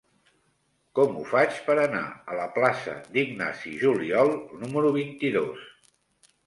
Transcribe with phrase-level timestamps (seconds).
[0.99, 2.01] Com ho faig per anar
[2.33, 4.35] a la plaça d'Ignasi Juliol
[4.65, 5.71] número vint-i-dos?